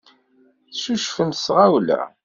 Teccucfemt 0.79 1.37
s 1.43 1.45
tɣawla. 1.45 2.01